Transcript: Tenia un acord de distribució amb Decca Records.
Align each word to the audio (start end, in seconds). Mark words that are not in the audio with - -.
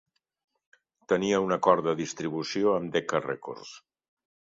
Tenia 1.11 1.41
un 1.47 1.53
acord 1.55 1.85
de 1.87 1.93
distribució 1.99 2.73
amb 2.79 2.89
Decca 2.97 3.21
Records. 3.27 3.75